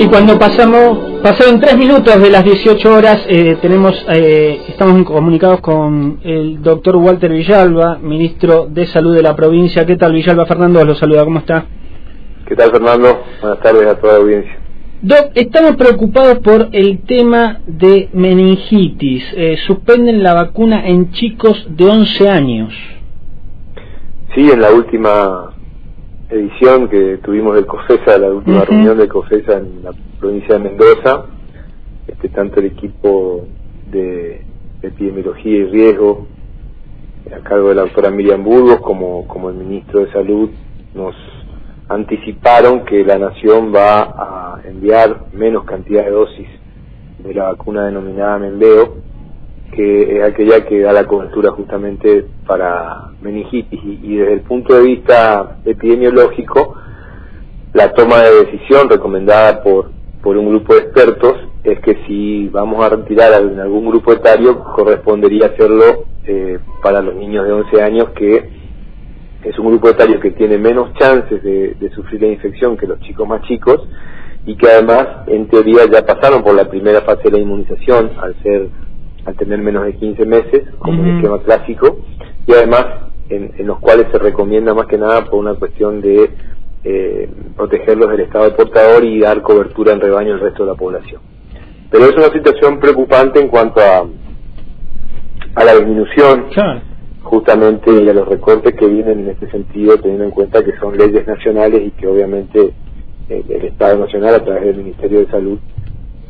Y 0.00 0.08
cuando 0.08 0.38
pasamos, 0.38 1.20
pasaron 1.22 1.60
tres 1.60 1.76
minutos 1.76 2.18
de 2.22 2.30
las 2.30 2.42
18 2.42 2.90
horas, 2.90 3.22
eh, 3.28 3.58
tenemos, 3.60 4.02
eh, 4.08 4.62
estamos 4.68 5.04
comunicados 5.04 5.60
con 5.60 6.20
el 6.24 6.62
doctor 6.62 6.96
Walter 6.96 7.30
Villalba, 7.30 7.98
ministro 7.98 8.66
de 8.66 8.86
Salud 8.86 9.14
de 9.14 9.22
la 9.22 9.36
provincia. 9.36 9.84
¿Qué 9.84 9.96
tal, 9.96 10.14
Villalba? 10.14 10.46
Fernando 10.46 10.82
los 10.86 10.98
saluda, 10.98 11.22
¿cómo 11.24 11.40
está? 11.40 11.66
¿Qué 12.46 12.56
tal, 12.56 12.70
Fernando? 12.70 13.24
Buenas 13.42 13.60
tardes 13.60 13.86
a 13.88 14.00
toda 14.00 14.14
la 14.14 14.18
audiencia. 14.20 14.58
Doc, 15.02 15.32
estamos 15.34 15.76
preocupados 15.76 16.38
por 16.38 16.70
el 16.72 17.02
tema 17.02 17.60
de 17.66 18.08
meningitis. 18.14 19.22
Eh, 19.36 19.58
suspenden 19.66 20.22
la 20.22 20.32
vacuna 20.32 20.88
en 20.88 21.12
chicos 21.12 21.66
de 21.68 21.84
11 21.84 22.26
años. 22.30 22.72
Sí, 24.34 24.50
en 24.50 24.62
la 24.62 24.70
última 24.70 25.49
edición 26.30 26.88
que 26.88 27.18
tuvimos 27.18 27.54
del 27.56 27.66
COFESA, 27.66 28.18
la 28.18 28.28
última 28.30 28.64
reunión 28.64 28.98
del 28.98 29.08
COFESA 29.08 29.58
en 29.58 29.82
la 29.82 29.92
provincia 30.18 30.54
de 30.54 30.60
Mendoza, 30.60 31.26
este, 32.06 32.28
tanto 32.28 32.60
el 32.60 32.66
equipo 32.66 33.46
de 33.90 34.44
epidemiología 34.82 35.58
y 35.58 35.64
riesgo 35.64 36.26
a 37.34 37.40
cargo 37.40 37.68
de 37.68 37.74
la 37.74 37.82
doctora 37.82 38.10
Miriam 38.10 38.42
Burgos 38.42 38.80
como, 38.80 39.26
como 39.26 39.50
el 39.50 39.56
ministro 39.56 40.00
de 40.00 40.12
Salud 40.12 40.50
nos 40.94 41.14
anticiparon 41.88 42.84
que 42.84 43.04
la 43.04 43.18
nación 43.18 43.72
va 43.74 44.02
a 44.02 44.60
enviar 44.64 45.26
menos 45.32 45.64
cantidad 45.64 46.04
de 46.04 46.10
dosis 46.10 46.48
de 47.18 47.34
la 47.34 47.44
vacuna 47.44 47.86
denominada 47.86 48.38
Membeo, 48.38 48.96
que 49.72 50.18
es 50.18 50.22
aquella 50.24 50.64
que 50.64 50.80
da 50.80 50.92
la 50.92 51.06
cobertura 51.06 51.52
justamente 51.52 52.26
para 52.46 53.10
meningitis. 53.22 53.80
Y, 53.84 54.16
desde 54.16 54.34
el 54.34 54.40
punto 54.40 54.74
de 54.74 54.82
vista 54.82 55.58
epidemiológico 55.64 56.76
la 57.72 57.92
toma 57.92 58.18
de 58.18 58.46
decisión 58.46 58.88
recomendada 58.88 59.62
por, 59.62 59.92
por 60.22 60.36
un 60.36 60.48
grupo 60.48 60.74
de 60.74 60.80
expertos 60.80 61.36
es 61.62 61.78
que 61.80 61.98
si 62.06 62.48
vamos 62.48 62.84
a 62.84 62.88
retirar 62.88 63.40
en 63.42 63.60
algún 63.60 63.86
grupo 63.86 64.12
etario 64.12 64.64
correspondería 64.74 65.46
hacerlo 65.46 66.06
eh, 66.26 66.58
para 66.82 67.00
los 67.00 67.14
niños 67.14 67.46
de 67.46 67.52
11 67.52 67.82
años 67.82 68.08
que 68.16 68.60
es 69.44 69.58
un 69.58 69.68
grupo 69.68 69.88
etario 69.88 70.18
que 70.18 70.32
tiene 70.32 70.58
menos 70.58 70.92
chances 70.94 71.42
de, 71.44 71.74
de 71.74 71.90
sufrir 71.90 72.20
la 72.22 72.28
infección 72.28 72.76
que 72.76 72.88
los 72.88 72.98
chicos 73.00 73.28
más 73.28 73.42
chicos 73.42 73.86
y 74.46 74.56
que 74.56 74.68
además 74.68 75.28
en 75.28 75.46
teoría 75.48 75.84
ya 75.90 76.04
pasaron 76.04 76.42
por 76.42 76.54
la 76.54 76.68
primera 76.68 77.02
fase 77.02 77.22
de 77.24 77.32
la 77.32 77.38
inmunización 77.38 78.10
al 78.20 78.34
ser 78.42 78.68
al 79.24 79.34
tener 79.36 79.58
menos 79.58 79.84
de 79.84 79.94
15 79.94 80.26
meses, 80.26 80.62
como 80.78 81.02
un 81.02 81.16
esquema 81.16 81.38
clásico, 81.40 81.98
y 82.46 82.52
además 82.52 82.86
en, 83.28 83.66
los 83.66 83.78
cuales 83.78 84.06
se 84.10 84.18
recomienda 84.18 84.74
más 84.74 84.86
que 84.86 84.98
nada 84.98 85.24
por 85.24 85.38
una 85.38 85.54
cuestión 85.54 86.00
de 86.00 86.30
eh, 86.82 87.30
protegerlos 87.56 88.10
del 88.10 88.20
estado 88.20 88.46
de 88.46 88.50
portador 88.52 89.04
y 89.04 89.20
dar 89.20 89.42
cobertura 89.42 89.92
en 89.92 90.00
rebaño 90.00 90.34
al 90.34 90.40
resto 90.40 90.64
de 90.64 90.70
la 90.70 90.76
población. 90.76 91.20
Pero 91.90 92.04
es 92.04 92.16
una 92.16 92.32
situación 92.32 92.80
preocupante 92.80 93.40
en 93.40 93.48
cuanto 93.48 93.80
a, 93.80 94.06
a 95.54 95.64
la 95.64 95.74
disminución 95.74 96.46
justamente 97.22 97.92
y 97.92 98.08
a 98.08 98.14
los 98.14 98.26
recortes 98.26 98.74
que 98.74 98.86
vienen 98.86 99.20
en 99.20 99.28
este 99.30 99.50
sentido, 99.50 99.96
teniendo 99.98 100.24
en 100.24 100.30
cuenta 100.30 100.64
que 100.64 100.76
son 100.78 100.96
leyes 100.96 101.26
nacionales 101.26 101.82
y 101.86 101.90
que 101.92 102.06
obviamente 102.06 102.72
el 103.28 103.64
Estado 103.64 103.98
Nacional 103.98 104.34
a 104.34 104.44
través 104.44 104.64
del 104.64 104.76
Ministerio 104.78 105.20
de 105.20 105.26
Salud 105.28 105.58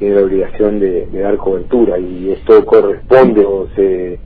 tiene 0.01 0.15
la 0.17 0.23
obligación 0.23 0.81
de, 0.81 1.07
dar 1.13 1.37
cobertura 1.37 1.99
y 1.99 2.31
esto 2.31 2.65
corresponde 2.65 3.45
o 3.45 3.69
se, 3.77 4.19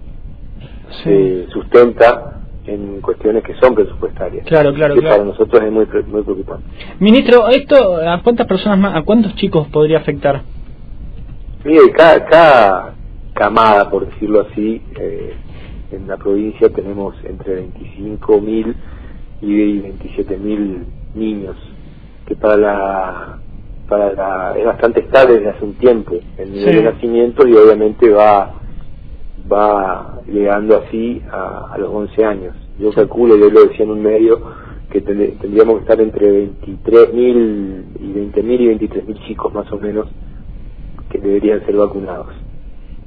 sustenta 1.53 2.41
en 2.65 3.01
cuestiones 3.01 3.43
que 3.43 3.55
son 3.57 3.75
presupuestarias. 3.75 4.47
Claro, 4.47 4.73
claro, 4.73 4.95
que 4.95 5.03
para 5.03 5.25
nosotros 5.25 5.63
es 5.63 5.73
muy, 5.73 5.87
muy 6.07 6.23
preocupante. 6.23 6.65
Ministro, 7.01 7.49
¿esto 7.49 7.97
a 7.97 8.23
cuántas 8.23 8.47
personas 8.47 8.79
más, 8.79 8.97
a 8.97 9.03
cuántos 9.03 9.35
chicos 9.35 9.67
podría 9.69 9.99
afectar? 9.99 10.43
Mire, 11.65 11.91
cada, 11.91 12.25
cada 12.25 12.95
camada, 13.35 13.91
por 13.91 14.07
decirlo 14.07 14.43
así, 14.43 14.81
eh, 14.99 15.35
en 15.91 16.07
la 16.07 16.17
provincia 16.17 16.69
tenemos 16.69 17.17
entre 17.25 17.67
25.000 17.67 18.75
y 19.43 19.81
27.000 19.81 20.85
niños, 21.17 21.57
que 22.27 22.37
para 22.37 22.57
la 22.57 23.34
para 23.89 24.57
es 24.57 24.65
bastante 24.65 25.01
estable 25.01 25.35
desde 25.35 25.51
hace 25.51 25.65
un 25.65 25.75
tiempo 25.75 26.17
el 26.39 26.53
nivel 26.53 26.77
de 26.77 26.83
nacimiento 26.83 27.47
y 27.47 27.55
obviamente 27.55 28.11
va 28.11 28.55
va 29.51 30.21
llegando 30.27 30.77
así 30.79 31.23
a, 31.31 31.77
los 31.79 31.91
11 31.91 32.25
años. 32.25 32.57
Yo 32.79 32.93
calculo, 32.93 33.37
yo 33.37 33.51
lo 33.51 33.65
decía 33.65 33.85
en 33.85 33.91
un 33.91 34.03
medio, 34.03 34.41
que 34.91 35.01
tendríamos 35.01 35.77
que 35.77 35.81
estar 35.81 36.01
entre 36.01 36.49
23.000 36.49 37.85
y 38.01 38.13
20.000 38.13 38.61
y 38.61 38.87
23.000 38.87 39.27
chicos 39.27 39.53
más 39.53 39.71
o 39.73 39.79
menos 39.79 40.07
que 41.11 41.19
deberían 41.19 41.65
ser 41.67 41.77
vacunados. 41.77 42.29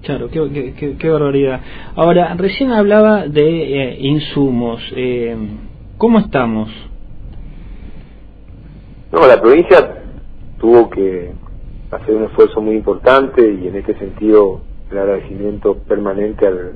Claro, 0.03 0.29
qué, 0.29 0.73
qué, 0.77 0.95
qué, 0.97 1.09
barbaridad. 1.09 1.59
Ahora, 1.95 2.35
recién 2.35 2.71
hablaba 2.71 3.27
de 3.27 3.83
eh, 3.83 3.97
insumos. 3.99 4.81
Eh, 4.95 5.35
¿Cómo 5.97 6.19
estamos? 6.19 6.69
No, 9.11 9.25
la 9.27 9.41
provincia 9.41 9.96
tuvo 10.59 10.89
que 10.89 11.31
hacer 11.91 12.15
un 12.15 12.23
esfuerzo 12.25 12.61
muy 12.61 12.75
importante 12.75 13.41
y 13.41 13.67
en 13.67 13.75
este 13.75 13.97
sentido 13.97 14.61
el 14.91 14.97
agradecimiento 14.97 15.75
permanente 15.75 16.47
al 16.47 16.73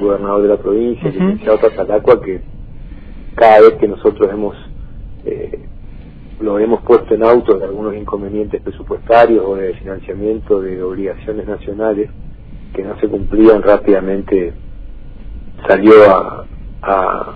gobernador 0.00 0.42
de 0.42 0.48
la 0.48 0.56
provincia, 0.56 1.08
el 1.08 1.14
licenciado 1.14 1.58
Tatalacua, 1.58 2.20
que 2.20 2.40
cada 3.34 3.60
vez 3.60 3.74
que 3.74 3.88
nosotros 3.88 4.30
hemos 4.30 4.56
eh, 5.24 5.58
lo 6.40 6.58
hemos 6.58 6.80
puesto 6.82 7.14
en 7.14 7.24
auto 7.24 7.58
de 7.58 7.64
algunos 7.64 7.96
inconvenientes 7.96 8.62
presupuestarios 8.62 9.44
o 9.44 9.56
de 9.56 9.74
financiamiento 9.74 10.60
de 10.60 10.80
obligaciones 10.82 11.48
nacionales 11.48 12.10
que 12.72 12.82
no 12.84 12.98
se 13.00 13.08
cumplían 13.08 13.60
rápidamente 13.62 14.52
salió 15.66 15.94
a, 16.08 16.46
a, 16.82 17.34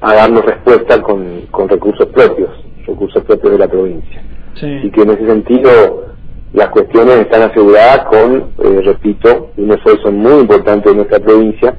a 0.00 0.14
darnos 0.14 0.42
respuesta 0.42 1.02
con, 1.02 1.42
con 1.50 1.68
recursos 1.68 2.06
propios, 2.06 2.50
recursos 2.86 3.22
propios 3.24 3.52
de 3.52 3.58
la 3.58 3.68
provincia 3.68 4.22
y 4.62 4.90
que 4.90 5.02
en 5.02 5.10
ese 5.10 5.26
sentido 5.26 6.08
las 6.52 6.68
cuestiones 6.70 7.16
están 7.16 7.42
aseguradas 7.42 8.06
con, 8.06 8.52
eh, 8.58 8.80
repito, 8.84 9.50
un 9.56 9.70
esfuerzo 9.70 10.10
muy 10.10 10.40
importante 10.40 10.88
de 10.88 10.96
nuestra 10.96 11.18
provincia 11.20 11.76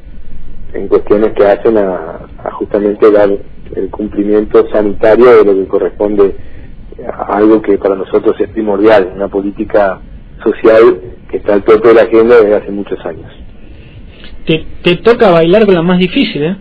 en 0.73 0.87
cuestiones 0.87 1.33
que 1.33 1.45
hacen 1.45 1.77
a, 1.77 2.19
justamente 2.53 3.11
dar 3.11 3.29
el 3.75 3.89
cumplimiento 3.89 4.67
sanitario 4.69 5.37
de 5.37 5.45
lo 5.45 5.55
que 5.55 5.67
corresponde 5.67 6.35
a 7.07 7.37
algo 7.37 7.61
que 7.61 7.77
para 7.77 7.95
nosotros 7.95 8.35
es 8.39 8.49
primordial, 8.49 9.11
una 9.15 9.27
política 9.27 9.99
social 10.43 10.99
que 11.29 11.37
está 11.37 11.53
al 11.53 11.63
tope 11.63 11.89
de 11.89 11.93
la 11.95 12.01
agenda 12.01 12.35
desde 12.35 12.55
hace 12.55 12.71
muchos 12.71 12.99
años. 13.05 13.31
Te, 14.45 14.65
te 14.83 14.97
toca 14.97 15.31
bailar 15.31 15.65
con 15.65 15.75
la 15.75 15.81
más 15.81 15.99
difícil, 15.99 16.43
¿eh? 16.43 16.57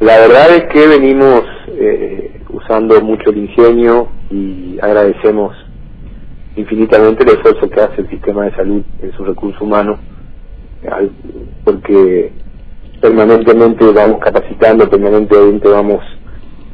La 0.00 0.18
verdad 0.18 0.56
es 0.56 0.64
que 0.64 0.86
venimos 0.88 1.42
eh, 1.68 2.40
usando 2.50 3.00
mucho 3.02 3.30
el 3.30 3.38
ingenio 3.38 4.08
y 4.32 4.78
agradecemos 4.80 5.54
infinitamente 6.56 7.22
el 7.22 7.36
esfuerzo 7.36 7.68
que 7.68 7.80
hace 7.80 8.00
el 8.00 8.08
sistema 8.08 8.44
de 8.44 8.56
salud 8.56 8.82
en 9.02 9.12
su 9.12 9.24
recurso 9.24 9.64
humano, 9.64 9.98
porque 11.64 12.32
permanentemente 13.00 13.84
vamos 13.92 14.20
capacitando, 14.20 14.88
permanentemente 14.88 15.68
vamos 15.68 16.02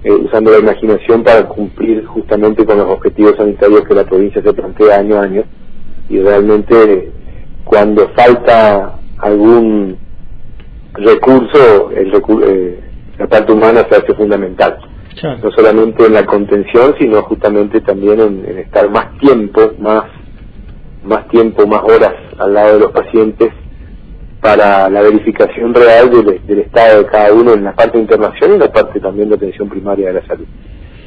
eh, 0.04 0.12
usando 0.12 0.52
la 0.52 0.58
imaginación 0.58 1.24
para 1.24 1.48
cumplir 1.48 2.04
justamente 2.06 2.64
con 2.64 2.78
los 2.78 2.88
objetivos 2.88 3.34
sanitarios 3.36 3.82
que 3.82 3.94
la 3.94 4.04
provincia 4.04 4.40
se 4.40 4.52
plantea 4.52 4.98
año 4.98 5.16
a 5.16 5.22
año. 5.22 5.42
Y 6.08 6.20
realmente 6.20 7.10
cuando 7.64 8.08
falta 8.10 8.98
algún 9.18 9.96
recurso, 10.94 11.90
el 11.90 12.12
eh, 12.44 12.80
la 13.18 13.26
parte 13.26 13.52
humana 13.52 13.84
se 13.90 13.96
hace 13.96 14.14
fundamental 14.14 14.78
no 15.22 15.50
solamente 15.50 16.06
en 16.06 16.14
la 16.14 16.24
contención, 16.24 16.94
sino 16.98 17.22
justamente 17.22 17.80
también 17.80 18.20
en, 18.20 18.58
estar 18.58 18.88
más 18.90 19.18
tiempo, 19.18 19.72
más, 19.78 20.04
más 21.04 21.26
tiempo, 21.28 21.66
más 21.66 21.82
horas 21.82 22.14
al 22.38 22.54
lado 22.54 22.74
de 22.74 22.80
los 22.80 22.92
pacientes 22.92 23.50
para 24.40 24.88
la 24.88 25.02
verificación 25.02 25.74
real 25.74 26.10
del, 26.10 26.58
estado 26.60 26.98
de 26.98 27.06
cada 27.06 27.32
uno 27.32 27.54
en 27.54 27.64
la 27.64 27.74
parte 27.74 27.98
de 27.98 28.02
internación 28.02 28.54
y 28.54 28.58
la 28.58 28.70
parte 28.70 29.00
también 29.00 29.28
de 29.28 29.34
atención 29.34 29.68
primaria 29.68 30.08
de 30.08 30.14
la 30.14 30.26
salud. 30.26 30.46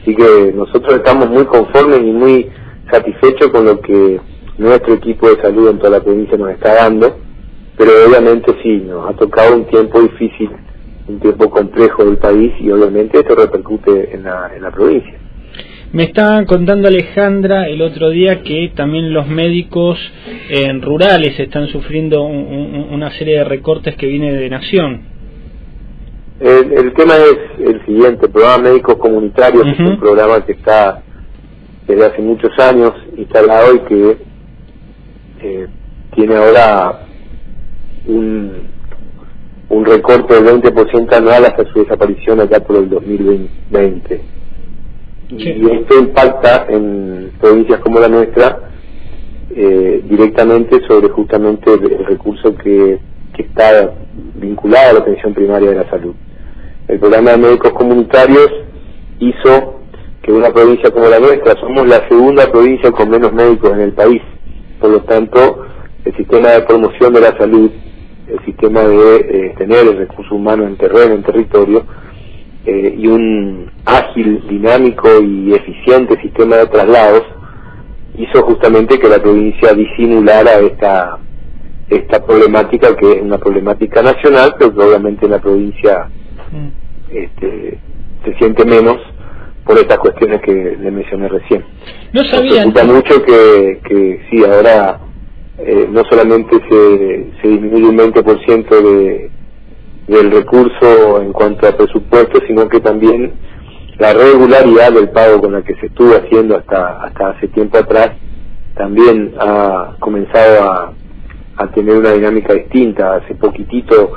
Así 0.01 0.15
que 0.15 0.51
nosotros 0.53 0.95
estamos 0.95 1.29
muy 1.29 1.45
conformes 1.45 1.99
y 1.99 2.11
muy 2.11 2.49
satisfechos 2.91 3.49
con 3.49 3.65
lo 3.65 3.79
que 3.79 4.19
nuestro 4.57 4.95
equipo 4.95 5.29
de 5.29 5.41
salud 5.41 5.69
en 5.69 5.77
toda 5.77 5.91
la 5.91 6.03
provincia 6.03 6.37
nos 6.37 6.51
está 6.51 6.73
dando, 6.75 7.17
pero 7.77 7.91
obviamente 8.07 8.53
sí, 8.61 8.77
nos 8.79 9.09
ha 9.09 9.13
tocado 9.13 9.55
un 9.55 9.65
tiempo 9.65 10.01
difícil 10.01 10.49
un 11.11 11.19
tiempo 11.19 11.49
complejo 11.49 12.05
del 12.05 12.17
país 12.17 12.53
y 12.59 12.71
obviamente 12.71 13.19
esto 13.19 13.35
repercute 13.35 14.13
en 14.13 14.23
la, 14.23 14.51
en 14.55 14.61
la 14.61 14.71
provincia. 14.71 15.13
Me 15.93 16.03
estaba 16.03 16.45
contando 16.45 16.87
Alejandra 16.87 17.67
el 17.67 17.81
otro 17.81 18.09
día 18.11 18.43
que 18.43 18.71
también 18.75 19.13
los 19.13 19.27
médicos 19.27 19.99
en 20.49 20.81
rurales 20.81 21.37
están 21.37 21.67
sufriendo 21.67 22.23
una 22.23 23.11
serie 23.17 23.39
de 23.39 23.43
recortes 23.43 23.95
que 23.97 24.07
viene 24.07 24.31
de 24.31 24.49
Nación. 24.49 25.01
El, 26.39 26.93
tema 26.93 27.15
es 27.17 27.67
el 27.67 27.85
siguiente, 27.85 28.25
el 28.25 28.31
programa 28.31 28.69
Médicos 28.69 28.95
Comunitarios, 28.95 29.67
es 29.67 29.79
un 29.79 29.99
programa 29.99 30.43
que 30.45 30.53
está 30.53 31.03
desde 31.85 32.05
hace 32.05 32.21
muchos 32.21 32.57
años 32.57 32.93
instalado 33.17 33.75
y 33.75 33.79
que 33.81 34.17
eh, 35.41 35.67
tiene 36.15 36.35
ahora 36.35 37.01
un, 38.07 38.70
un 39.71 39.85
recorte 39.85 40.33
del 40.33 40.61
20% 40.61 41.13
anual 41.13 41.45
hasta 41.45 41.65
su 41.71 41.79
desaparición 41.79 42.41
allá 42.41 42.59
por 42.59 42.75
el 42.75 42.89
2020. 42.89 44.21
Y 45.29 45.71
esto 45.71 45.97
impacta 45.97 46.65
en 46.67 47.31
provincias 47.39 47.79
como 47.79 47.99
la 47.99 48.09
nuestra 48.09 48.69
eh, 49.55 50.03
directamente 50.09 50.81
sobre 50.87 51.07
justamente 51.09 51.73
el, 51.73 52.05
recurso 52.05 52.53
que, 52.57 52.99
que 53.33 53.43
está 53.43 53.93
vinculado 54.35 54.89
a 54.89 54.93
la 54.93 54.99
atención 54.99 55.33
primaria 55.33 55.69
de 55.69 55.75
la 55.77 55.89
salud. 55.89 56.15
El 56.89 56.99
programa 56.99 57.31
de 57.31 57.37
médicos 57.37 57.71
comunitarios 57.71 58.49
hizo 59.19 59.79
que 60.21 60.33
una 60.33 60.51
provincia 60.51 60.91
como 60.91 61.07
la 61.07 61.19
nuestra, 61.19 61.57
somos 61.61 61.87
la 61.87 62.05
segunda 62.09 62.51
provincia 62.51 62.91
con 62.91 63.09
menos 63.09 63.31
médicos 63.31 63.71
en 63.71 63.81
el 63.81 63.93
país, 63.93 64.21
por 64.81 64.89
lo 64.89 65.01
tanto, 65.03 65.65
el 66.03 66.15
sistema 66.17 66.49
de 66.49 66.61
promoción 66.63 67.13
de 67.13 67.21
la 67.21 67.37
salud, 67.37 67.71
el 68.31 68.45
sistema 68.45 68.81
de 68.81 69.15
eh, 69.15 69.53
tener 69.57 69.87
el 69.87 69.97
recurso 69.97 70.35
humano 70.35 70.65
en 70.65 70.77
terreno, 70.77 71.15
en 71.15 71.23
territorio, 71.23 71.85
eh, 72.65 72.95
y 72.97 73.07
un 73.07 73.71
ágil, 73.85 74.43
dinámico 74.47 75.09
y 75.21 75.53
eficiente 75.53 76.19
sistema 76.21 76.57
de 76.57 76.67
traslados, 76.67 77.23
hizo 78.17 78.41
justamente 78.43 78.99
que 78.99 79.07
la 79.07 79.21
provincia 79.21 79.73
disimulara 79.73 80.59
esta 80.59 81.17
esta 81.89 82.25
problemática 82.25 82.95
que 82.95 83.11
es 83.11 83.21
una 83.21 83.37
problemática 83.37 84.01
nacional, 84.01 84.55
pero 84.57 84.73
que 84.73 84.81
obviamente 84.81 85.25
en 85.25 85.31
la 85.31 85.39
provincia 85.39 86.07
mm. 86.51 86.67
este, 87.13 87.79
se 88.23 88.33
siente 88.35 88.63
menos 88.63 88.97
por 89.65 89.77
estas 89.77 89.97
cuestiones 89.97 90.41
que 90.41 90.77
le 90.79 90.89
mencioné 90.89 91.27
recién. 91.27 91.65
No 92.13 92.23
sabía. 92.25 92.65
Me 92.65 92.71
preocupa 92.71 92.93
mucho 92.93 93.23
que, 93.23 93.81
que 93.83 94.21
sí, 94.29 94.43
ahora 94.45 94.99
eh, 95.65 95.87
no 95.89 96.03
solamente 96.09 96.57
se, 96.69 97.31
se 97.41 97.47
disminuye 97.47 97.89
un 97.89 97.97
20% 97.97 98.69
de, 98.69 99.31
del 100.07 100.31
recurso 100.31 101.21
en 101.21 101.31
cuanto 101.31 101.67
a 101.67 101.77
presupuesto, 101.77 102.39
sino 102.47 102.67
que 102.67 102.79
también 102.79 103.33
la 103.97 104.13
regularidad 104.13 104.93
del 104.93 105.09
pago 105.09 105.41
con 105.41 105.53
la 105.53 105.61
que 105.61 105.75
se 105.75 105.87
estuvo 105.87 106.15
haciendo 106.15 106.57
hasta, 106.57 107.03
hasta 107.03 107.29
hace 107.29 107.47
tiempo 107.49 107.77
atrás 107.77 108.11
también 108.75 109.33
ha 109.39 109.95
comenzado 109.99 110.63
a, 110.63 110.93
a 111.57 111.67
tener 111.71 111.97
una 111.97 112.13
dinámica 112.13 112.53
distinta. 112.53 113.15
Hace 113.15 113.35
poquitito, 113.35 114.13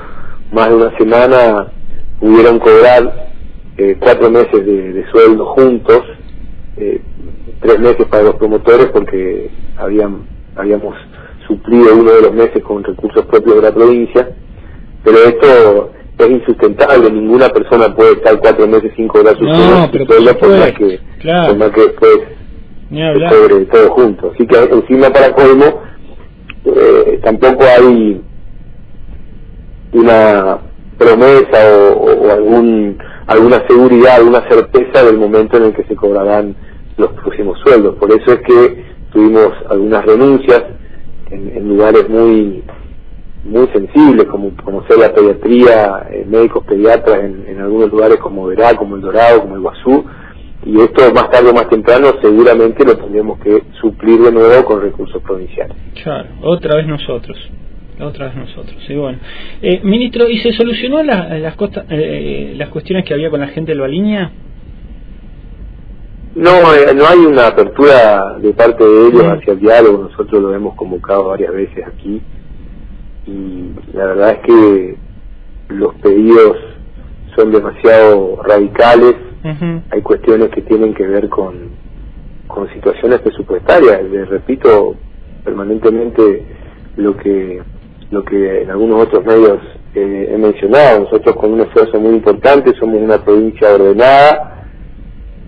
más 0.53 0.69
de 0.69 0.75
una 0.77 0.97
semana, 0.97 1.73
pudieron 2.21 2.59
cobrar 2.59 3.31
eh, 3.77 3.97
cuatro 4.01 4.31
meses 4.31 4.65
de, 4.65 5.05
sueldo 5.11 5.47
juntos, 5.47 6.03
eh, 6.77 7.01
tres 7.61 7.79
meses 7.81 8.07
para 8.07 8.23
los 8.23 8.37
promotores 8.37 8.87
porque 8.87 9.51
habían, 9.77 10.27
habíamos 10.57 10.97
suplido 11.47 11.95
uno 11.95 12.13
de 12.13 12.23
los 12.23 12.33
meses 12.33 12.63
con 12.63 12.83
recursos 12.83 13.25
propios 13.27 13.57
de 13.57 13.63
la 13.63 13.73
provincia, 13.73 14.29
pero 15.03 15.19
esto 15.19 15.91
es 16.19 16.31
insustentable, 16.31 17.11
ninguna 17.11 17.49
persona 17.49 17.95
puede 17.95 18.13
estar 18.13 18.39
cuatro 18.39 18.67
meses 18.67 18.93
sin 18.97 19.09
cobrar 19.09 19.37
su 19.37 19.45
sueldo, 19.45 19.91
por, 20.39 20.51
más 20.51 20.73
que, 20.73 21.01
por 21.47 21.57
más 21.57 21.71
que 21.71 21.81
después 21.81 22.19
se 22.91 23.37
cobre 23.37 23.65
todo 23.67 23.91
junto. 23.91 24.31
Así 24.33 24.47
que 24.47 24.57
encima 24.57 25.11
para 25.11 25.33
colmo, 25.33 25.83
eh, 26.65 27.21
tampoco 27.23 27.65
hay 27.65 28.23
una 29.93 30.59
promesa 30.99 31.95
o, 31.97 32.31
algún 32.31 32.99
alguna 33.27 33.67
seguridad, 33.67 34.17
alguna 34.17 34.47
certeza 34.49 35.03
del 35.03 35.19
momento 35.19 35.57
en 35.57 35.65
el 35.65 35.75
que 35.75 35.85
se 35.85 35.97
cobrarán 35.97 36.55
los 36.97 37.11
próximos 37.13 37.59
sueldos. 37.61 37.97
Por 37.97 38.11
eso 38.13 38.33
es 38.33 38.41
que 38.41 38.85
tuvimos 39.13 39.53
algunas 39.71 40.05
renuncias 40.05 40.63
en, 40.63 40.74
lugares 41.75 42.09
muy 42.09 42.63
muy 43.45 43.67
sensibles, 43.75 44.25
como 44.25 44.57
conocer 44.57 44.97
la 44.99 45.13
pediatría, 45.13 46.07
eh, 46.11 46.25
médicos 46.27 46.65
pediatras 46.65 47.25
en, 47.25 47.61
algunos 47.61 47.91
lugares 47.91 48.17
como 48.17 48.47
Verá, 48.47 48.75
como 48.75 48.97
El 48.97 49.03
Dorado, 49.03 49.43
como 49.43 49.57
el 49.57 49.61
Guazú, 49.61 50.03
y 50.65 50.81
esto 50.81 51.13
más 51.13 51.31
tarde 51.31 51.51
o 51.51 51.55
más 51.55 51.69
temprano 51.69 52.07
seguramente 52.23 52.87
lo 52.87 52.97
tendremos 52.97 53.39
que 53.41 53.63
suplir 53.83 54.19
de 54.21 54.33
nuevo 54.33 54.65
con 54.65 54.81
recursos 54.81 55.23
provinciales. 55.23 55.77
Claro, 56.03 56.29
otra 56.43 56.77
vez 56.77 56.87
nosotros 56.87 57.37
otra 58.01 58.27
vez 58.27 58.37
nosotros. 58.37 58.77
Sí, 58.87 58.95
bueno. 58.95 59.19
Eh, 59.63 59.81
ministro, 59.83 60.29
¿y 60.29 60.39
se 60.39 60.53
solucionó 60.53 61.03
la, 61.03 61.39
las, 61.39 61.55
eh, 61.91 62.55
las 62.57 62.69
cuestiones 62.71 63.05
que 63.05 63.15
había 63.15 63.31
con 63.31 63.41
la 63.41 63.49
gente 63.49 63.73
de 63.73 63.79
la 63.79 63.89
línea? 63.89 64.33
No, 66.35 66.75
eh, 66.75 66.93
no 66.95 67.07
hay 67.07 67.19
una 67.19 67.49
apertura 67.49 68.37
de 68.39 68.53
parte 68.53 68.85
de 68.85 69.07
ellos 69.09 69.25
hacia 69.25 69.53
el 69.53 69.61
diálogo. 69.61 70.09
Nosotros 70.11 70.43
lo 70.43 70.55
hemos 70.55 70.75
convocado 70.75 71.29
varias 71.29 71.53
veces 71.53 71.87
aquí 71.87 72.21
y 73.27 73.71
la 73.93 74.07
verdad 74.07 74.31
es 74.33 74.39
que 74.41 74.97
los 75.69 75.95
pedidos 75.97 76.57
son 77.37 77.53
demasiado 77.53 78.43
radicales. 78.43 79.15
Hay 79.91 80.01
cuestiones 80.01 80.49
que 80.51 80.63
tienen 80.63 80.95
que 80.95 81.07
ver 81.07 81.29
con, 81.29 81.71
con 82.47 82.69
situaciones 82.73 83.21
presupuestarias. 83.21 84.03
Les 84.05 84.29
repito 84.29 84.97
permanentemente 85.45 86.47
lo 86.97 87.15
que 87.17 87.63
lo 88.11 88.25
que 88.25 88.63
en 88.63 88.71
algunos 88.71 89.03
otros 89.03 89.25
medios 89.25 89.59
eh, 89.95 90.31
he 90.33 90.39
mencionado. 90.39 91.01
Nosotros 91.01 91.37
con 91.37 91.53
un 91.53 91.61
esfuerzo 91.61 91.99
muy 92.01 92.15
importante 92.15 92.73
somos 92.79 93.01
una 93.01 93.19
provincia 93.23 93.75
ordenada, 93.75 94.54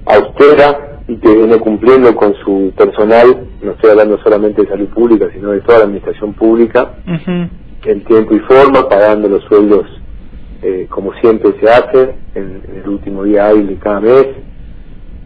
austera 0.06 1.00
y 1.08 1.16
que 1.16 1.34
viene 1.34 1.58
cumpliendo 1.58 2.14
con 2.16 2.34
su 2.44 2.72
personal, 2.76 3.46
no 3.62 3.72
estoy 3.72 3.90
hablando 3.90 4.18
solamente 4.22 4.62
de 4.62 4.68
salud 4.68 4.88
pública, 4.88 5.28
sino 5.32 5.50
de 5.50 5.60
toda 5.60 5.78
la 5.78 5.84
administración 5.84 6.32
pública, 6.34 6.94
en 7.84 8.04
tiempo 8.04 8.34
y 8.34 8.40
forma, 8.40 8.88
pagando 8.88 9.28
los 9.28 9.44
sueldos 9.44 9.86
eh, 10.62 10.86
como 10.88 11.12
siempre 11.20 11.54
se 11.60 11.68
hace, 11.68 12.14
en, 12.34 12.62
el 12.74 12.88
último 12.88 13.24
día 13.24 13.48
hábil 13.48 13.68
de 13.68 13.76
cada 13.76 14.00
mes, 14.00 14.26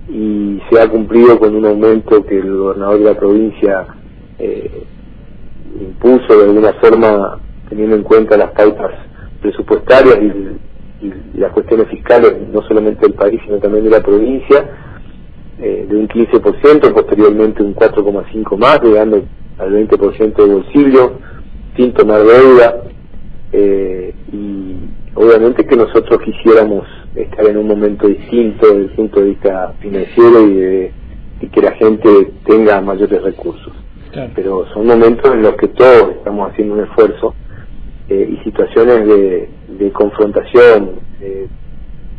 y 0.09 0.61
se 0.71 0.81
ha 0.81 0.88
cumplido 0.88 1.38
con 1.38 1.55
un 1.55 1.65
aumento 1.65 2.25
que 2.26 2.38
el 2.38 2.56
gobernador 2.56 2.99
de 2.99 3.05
la 3.05 3.15
provincia 3.15 3.87
eh, 4.38 4.85
impuso 5.81 6.37
de 6.37 6.44
alguna 6.44 6.73
forma, 6.75 7.38
teniendo 7.69 7.97
en 7.97 8.03
cuenta 8.03 8.37
las 8.37 8.50
pautas 8.50 8.91
presupuestarias 9.41 10.19
y, 10.21 10.70
las 11.35 11.52
cuestiones 11.52 11.88
fiscales, 11.88 12.35
no 12.52 12.62
solamente 12.62 13.06
del 13.06 13.14
país, 13.14 13.41
sino 13.44 13.58
también 13.58 13.85
de 13.85 13.91
la 13.91 14.00
provincia, 14.00 14.69
eh, 15.58 15.87
de 15.88 15.97
un 15.97 16.08
15%, 16.08 16.93
posteriormente 16.93 17.62
un 17.62 17.75
4,5% 17.75 18.56
más, 18.56 18.82
llegando 18.82 19.23
al 19.58 19.73
20% 19.73 20.35
de 20.37 20.54
bolsillo, 20.54 21.12
sin 21.76 21.92
tomar 21.92 22.23
deuda, 22.23 22.83
eh, 23.52 24.14
y 24.33 24.76
obviamente 25.14 25.66
que 25.66 25.76
nosotros 25.76 26.21
quisiéramos 26.23 26.87
estar 27.14 27.47
en 27.47 27.57
un 27.57 27.66
momento 27.66 28.07
distinto 28.07 28.69
desde 28.69 28.83
el 28.83 28.90
punto 28.90 29.21
de 29.21 29.26
vista 29.26 29.75
financiero 29.80 30.47
y, 30.47 30.54
de, 30.54 30.92
y 31.40 31.47
que 31.49 31.61
la 31.61 31.73
gente 31.73 32.33
tenga 32.47 32.80
mayores 32.80 33.23
recursos. 33.23 33.73
Pero 34.35 34.66
son 34.75 34.87
momentos 34.87 35.33
en 35.33 35.42
los 35.42 35.54
que 35.54 35.69
todos 35.69 36.16
estamos 36.16 36.50
haciendo 36.50 36.75
un 36.75 36.80
esfuerzo 36.80 37.35
eh, 38.11 38.29
y 38.29 38.43
situaciones 38.43 39.07
de, 39.07 39.49
de 39.69 39.93
confrontación 39.93 40.99
eh, 41.21 41.47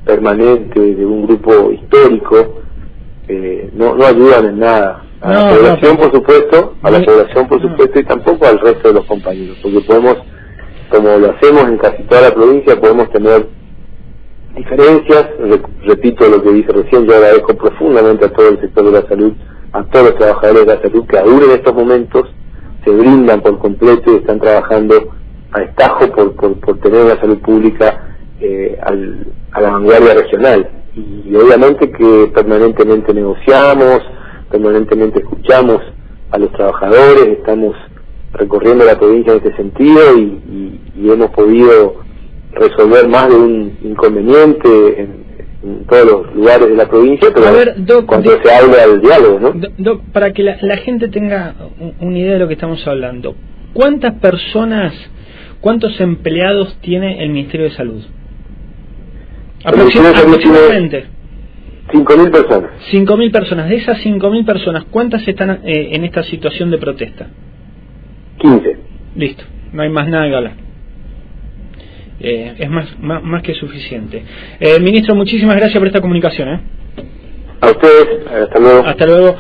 permanente 0.05 0.79
de 0.79 1.05
un 1.05 1.27
grupo 1.27 1.69
histórico 1.69 2.61
eh, 3.27 3.69
no, 3.73 3.95
no 3.95 4.05
ayudan 4.05 4.45
en 4.45 4.59
nada 4.59 5.03
a 5.19 5.33
la 5.33 5.53
población 5.53 5.97
por 5.97 6.13
supuesto 6.13 6.75
a 6.81 6.91
la 6.91 7.01
población 7.01 7.45
por 7.49 7.61
supuesto 7.61 7.99
y 7.99 8.05
tampoco 8.05 8.45
al 8.45 8.59
resto 8.59 8.87
de 8.87 8.93
los 8.93 9.05
compañeros 9.05 9.57
porque 9.61 9.81
podemos 9.81 10.15
como 10.89 11.17
lo 11.17 11.31
hacemos 11.31 11.63
en 11.63 11.77
casi 11.77 12.03
toda 12.03 12.21
la 12.21 12.33
provincia 12.33 12.79
podemos 12.79 13.09
tener 13.11 13.47
diferencias. 14.55 15.27
Repito 15.83 16.29
lo 16.29 16.41
que 16.41 16.53
dije 16.53 16.71
recién 16.71 17.05
yo 17.05 17.15
agradezco 17.15 17.53
profundamente 17.57 18.27
a 18.27 18.31
todo 18.31 18.47
el 18.47 18.61
sector 18.61 18.85
de 18.85 19.01
la 19.01 19.07
salud 19.09 19.33
a 19.73 19.83
todos 19.83 20.11
los 20.11 20.15
trabajadores 20.15 20.65
de 20.65 20.73
la 20.73 20.81
salud 20.81 21.05
que 21.05 21.19
aún 21.19 21.43
en 21.43 21.51
estos 21.51 21.75
momentos 21.75 22.29
se 22.85 22.91
brindan 22.91 23.41
por 23.41 23.59
completo 23.59 24.13
y 24.13 24.15
están 24.15 24.39
trabajando 24.39 25.19
a 25.51 25.59
destajo 25.59 26.07
por, 26.11 26.59
por, 26.59 26.79
tener 26.79 27.05
una 27.05 27.19
salud 27.19 27.39
pública 27.39 28.15
eh, 28.39 28.77
a 28.81 29.61
la 29.61 29.71
vanguardia 29.71 30.13
regional. 30.13 30.69
Y, 30.95 31.33
obviamente 31.35 31.91
que 31.91 32.31
permanentemente 32.33 33.13
negociamos, 33.13 33.99
permanentemente 34.49 35.19
escuchamos 35.19 35.81
a 36.31 36.37
los 36.37 36.51
trabajadores, 36.53 37.27
estamos 37.39 37.75
recorriendo 38.33 38.85
la 38.85 38.97
provincia 38.97 39.33
en 39.33 39.37
este 39.39 39.55
sentido 39.55 40.17
y, 40.17 40.79
y 40.95 41.09
hemos 41.09 41.31
podido 41.31 41.95
resolver 42.53 43.07
más 43.07 43.29
de 43.29 43.35
un 43.35 43.77
inconveniente 43.83 45.01
en, 45.01 45.21
en 45.63 45.85
todos 45.85 46.05
los 46.05 46.35
lugares 46.35 46.69
de 46.69 46.75
la 46.75 46.87
provincia, 46.87 47.29
pero 47.33 48.05
cuando 48.07 48.31
se 48.43 48.51
habla 48.51 48.87
del 48.87 49.01
diálogo, 49.01 49.39
¿no? 49.39 50.01
para 50.11 50.33
que 50.33 50.43
la, 50.43 50.77
gente 50.77 51.07
tenga 51.09 51.55
una 51.99 52.17
idea 52.17 52.33
de 52.33 52.39
lo 52.39 52.47
que 52.47 52.55
estamos 52.55 52.85
hablando, 52.87 53.35
¿cuántas 53.73 54.15
personas, 54.15 54.93
cuántos 55.61 55.99
empleados 56.01 56.75
tiene 56.81 57.23
el 57.23 57.29
Ministerio 57.29 57.69
de 57.69 57.75
Salud? 57.75 58.03
Aproximadamente. 59.63 61.05
5.000 61.91 62.31
personas. 62.31 62.71
5.000 62.91 63.31
personas. 63.31 63.69
De 63.69 63.75
esas 63.75 63.97
5.000 64.03 64.45
personas, 64.45 64.85
¿cuántas 64.89 65.27
están 65.27 65.61
eh, 65.65 65.89
en 65.93 66.03
esta 66.03 66.23
situación 66.23 66.71
de 66.71 66.77
protesta? 66.77 67.27
15. 68.37 68.77
Listo, 69.15 69.43
no 69.73 69.81
hay 69.81 69.89
más 69.89 70.07
nada 70.07 70.27
que 70.27 70.35
hablar. 70.35 70.53
Eh, 72.19 72.55
es 72.59 72.69
más, 72.69 72.87
más, 72.99 73.23
más, 73.23 73.41
que 73.41 73.55
suficiente. 73.55 74.23
Eh, 74.59 74.79
ministro, 74.79 75.15
muchísimas 75.15 75.55
gracias 75.55 75.79
por 75.79 75.87
esta 75.87 76.01
comunicación. 76.01 76.49
¿eh? 76.49 76.59
A 77.61 77.71
ustedes, 77.71 78.27
hasta 78.27 78.59
luego. 78.59 78.85
Hasta 78.85 79.05
luego. 79.05 79.37